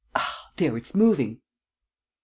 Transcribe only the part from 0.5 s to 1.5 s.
there, it's moving!.